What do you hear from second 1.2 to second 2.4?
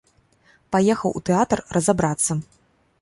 тэатр разабрацца.